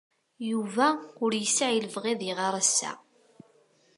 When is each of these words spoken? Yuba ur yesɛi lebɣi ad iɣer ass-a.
Yuba 0.49 0.87
ur 1.23 1.31
yesɛi 1.35 1.79
lebɣi 1.85 2.07
ad 2.13 2.21
iɣer 2.31 2.53
ass-a. 2.61 2.91